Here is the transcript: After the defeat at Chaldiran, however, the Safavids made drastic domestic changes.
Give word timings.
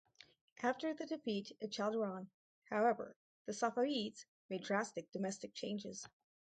After 0.63 0.95
the 0.95 1.05
defeat 1.05 1.55
at 1.61 1.69
Chaldiran, 1.69 2.27
however, 2.71 3.15
the 3.45 3.51
Safavids 3.51 4.25
made 4.49 4.63
drastic 4.63 5.11
domestic 5.11 5.53
changes. 5.53 6.07